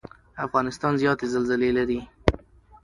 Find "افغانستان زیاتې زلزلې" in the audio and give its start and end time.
0.45-1.69